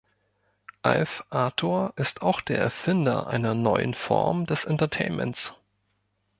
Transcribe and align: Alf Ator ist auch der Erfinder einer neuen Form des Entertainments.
Alf 0.81 1.23
Ator 1.29 1.93
ist 1.95 2.23
auch 2.23 2.41
der 2.41 2.57
Erfinder 2.57 3.27
einer 3.27 3.53
neuen 3.53 3.93
Form 3.93 4.47
des 4.47 4.65
Entertainments. 4.65 5.53